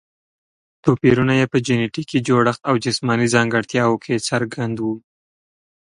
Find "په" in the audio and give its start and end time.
1.51-1.57